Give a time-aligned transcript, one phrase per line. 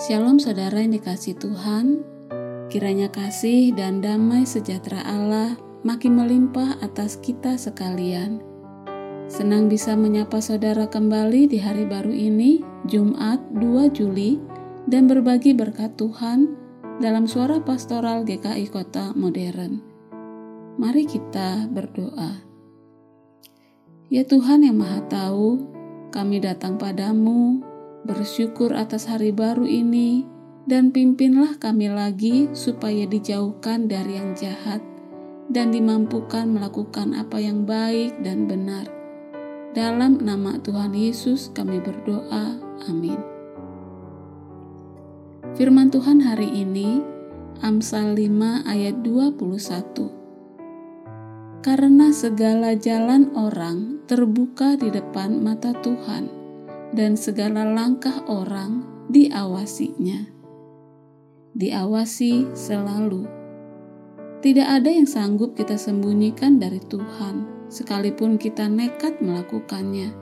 [0.00, 2.00] Shalom saudara yang dikasih Tuhan,
[2.72, 8.40] kiranya kasih dan damai sejahtera Allah makin melimpah atas kita sekalian.
[9.28, 14.40] Senang bisa menyapa saudara kembali di hari baru ini, Jumat 2 Juli,
[14.88, 16.48] dan berbagi berkat Tuhan
[16.96, 19.84] dalam suara pastoral GKI Kota Modern.
[20.80, 22.40] Mari kita berdoa.
[24.08, 25.48] Ya Tuhan yang Maha Tahu,
[26.08, 27.69] kami datang padamu
[28.04, 30.24] bersyukur atas hari baru ini,
[30.68, 34.84] dan pimpinlah kami lagi supaya dijauhkan dari yang jahat
[35.50, 38.86] dan dimampukan melakukan apa yang baik dan benar.
[39.74, 42.54] Dalam nama Tuhan Yesus kami berdoa.
[42.86, 43.18] Amin.
[45.58, 47.02] Firman Tuhan hari ini
[47.60, 50.10] Amsal 5 ayat 21.
[51.60, 56.39] Karena segala jalan orang terbuka di depan mata Tuhan
[56.90, 60.26] dan segala langkah orang diawasinya.
[61.54, 63.26] Diawasi selalu.
[64.40, 70.14] Tidak ada yang sanggup kita sembunyikan dari Tuhan, sekalipun kita nekat melakukannya.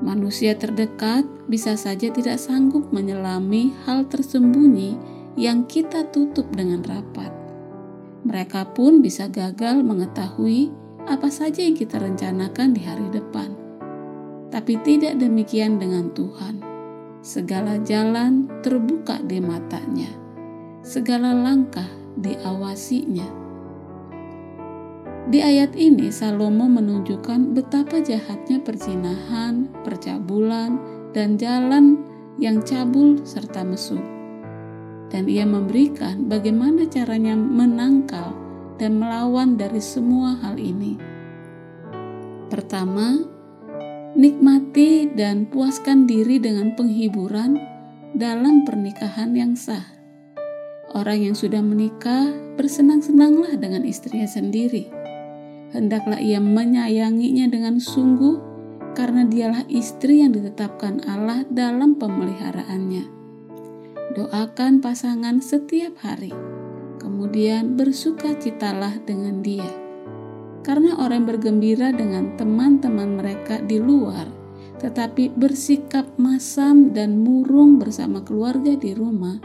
[0.00, 4.96] Manusia terdekat bisa saja tidak sanggup menyelami hal tersembunyi
[5.38, 7.32] yang kita tutup dengan rapat.
[8.26, 10.68] Mereka pun bisa gagal mengetahui
[11.08, 13.69] apa saja yang kita rencanakan di hari depan
[14.50, 16.60] tapi tidak demikian dengan Tuhan.
[17.22, 20.10] Segala jalan terbuka di matanya,
[20.82, 21.86] segala langkah
[22.18, 23.40] diawasinya.
[25.30, 30.80] Di ayat ini, Salomo menunjukkan betapa jahatnya perzinahan, percabulan,
[31.14, 32.02] dan jalan
[32.42, 34.02] yang cabul serta mesum.
[35.06, 38.34] Dan ia memberikan bagaimana caranya menangkal
[38.80, 40.98] dan melawan dari semua hal ini.
[42.50, 43.22] Pertama,
[44.10, 47.54] Nikmati dan puaskan diri dengan penghiburan
[48.10, 49.86] dalam pernikahan yang sah.
[50.90, 54.90] Orang yang sudah menikah bersenang-senanglah dengan istrinya sendiri.
[55.70, 58.42] Hendaklah ia menyayanginya dengan sungguh,
[58.98, 63.06] karena dialah istri yang ditetapkan Allah dalam pemeliharaannya.
[64.18, 66.34] Doakan pasangan setiap hari,
[66.98, 69.89] kemudian bersukacitalah dengan dia
[70.60, 74.28] karena orang bergembira dengan teman-teman mereka di luar,
[74.80, 79.40] tetapi bersikap masam dan murung bersama keluarga di rumah,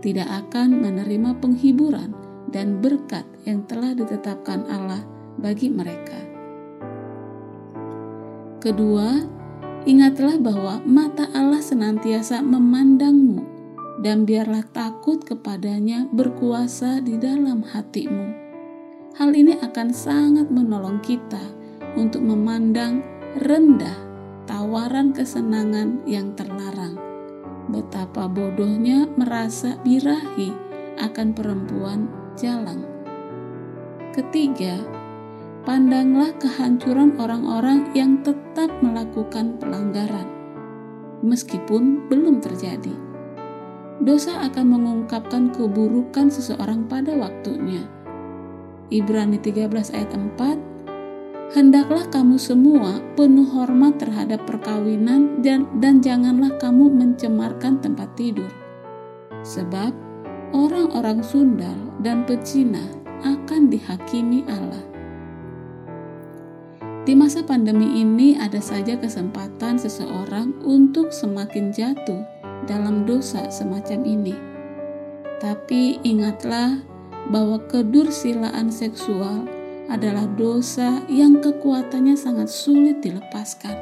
[0.00, 2.16] tidak akan menerima penghiburan
[2.48, 5.04] dan berkat yang telah ditetapkan Allah
[5.36, 6.16] bagi mereka.
[8.58, 9.22] Kedua,
[9.84, 13.44] ingatlah bahwa mata Allah senantiasa memandangmu,
[14.00, 18.47] dan biarlah takut kepadanya berkuasa di dalam hatimu
[19.18, 21.42] Hal ini akan sangat menolong kita
[21.98, 23.02] untuk memandang
[23.42, 23.98] rendah
[24.46, 26.94] tawaran kesenangan yang terlarang.
[27.66, 30.54] Betapa bodohnya merasa birahi
[31.02, 32.06] akan perempuan
[32.38, 32.86] jalang.
[34.14, 34.78] Ketiga,
[35.66, 40.30] pandanglah kehancuran orang-orang yang tetap melakukan pelanggaran,
[41.26, 42.94] meskipun belum terjadi.
[43.98, 47.97] Dosa akan mengungkapkan keburukan seseorang pada waktunya
[48.88, 50.68] Ibrani 13 ayat 4
[51.48, 58.52] Hendaklah kamu semua penuh hormat terhadap perkawinan dan, dan janganlah kamu mencemarkan tempat tidur.
[59.40, 59.96] Sebab
[60.52, 62.84] orang-orang sundal dan pecina
[63.24, 64.84] akan dihakimi Allah.
[67.08, 72.20] Di masa pandemi ini ada saja kesempatan seseorang untuk semakin jatuh
[72.68, 74.36] dalam dosa semacam ini.
[75.40, 79.44] Tapi ingatlah bahwa kedursilaan seksual
[79.90, 83.74] adalah dosa yang kekuatannya sangat sulit dilepaskan,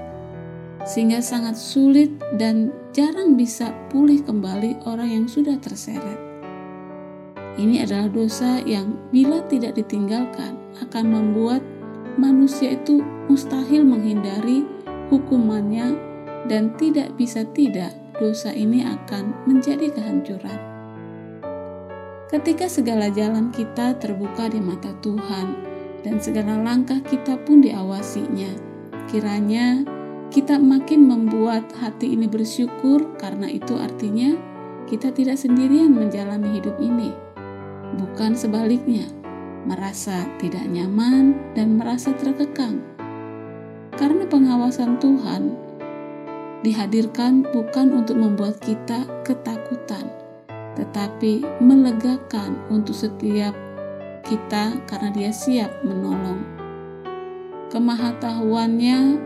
[0.87, 6.19] sehingga sangat sulit dan jarang bisa pulih kembali orang yang sudah terseret.
[7.57, 11.65] Ini adalah dosa yang bila tidak ditinggalkan akan membuat
[12.21, 14.63] manusia itu mustahil menghindari
[15.09, 15.97] hukumannya
[16.47, 20.76] dan tidak bisa tidak dosa ini akan menjadi kehancuran.
[22.27, 25.63] Ketika segala jalan kita terbuka di mata Tuhan
[26.03, 28.51] dan segala langkah kita pun diawasinya,
[29.07, 29.87] kiranya
[30.35, 34.35] kita makin membuat hati ini bersyukur karena itu artinya
[34.91, 37.15] kita tidak sendirian menjalani hidup ini.
[37.95, 39.07] Bukan sebaliknya,
[39.63, 42.83] merasa tidak nyaman dan merasa terkekang.
[43.95, 45.43] Karena pengawasan Tuhan
[46.67, 50.11] dihadirkan bukan untuk membuat kita ketakutan,
[50.77, 53.57] tetapi melegakan untuk setiap
[54.29, 56.39] kita karena Dia siap menolong.
[57.73, 59.19] Kemahatauannya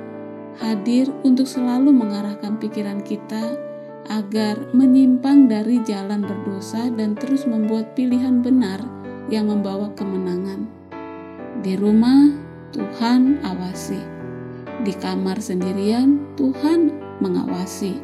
[0.58, 3.58] hadir untuk selalu mengarahkan pikiran kita
[4.10, 8.82] agar menyimpang dari jalan berdosa dan terus membuat pilihan benar
[9.30, 10.66] yang membawa kemenangan.
[11.60, 12.32] Di rumah,
[12.72, 14.00] Tuhan awasi.
[14.82, 18.00] Di kamar sendirian, Tuhan mengawasi.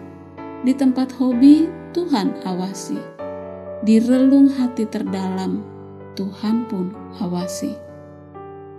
[0.62, 1.66] Di tempat hobi,
[1.96, 3.15] Tuhan awasi.
[3.84, 5.60] Di relung hati terdalam,
[6.16, 7.76] Tuhan pun awasi.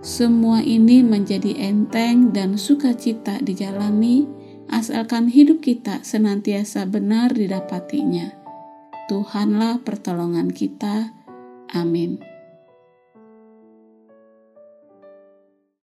[0.02, 4.30] Semua ini menjadi enteng dan sukacita dijalani
[4.70, 8.34] asalkan hidup kita senantiasa benar didapatinya.
[9.08, 11.16] Tuhanlah pertolongan kita.
[11.72, 12.37] Amin.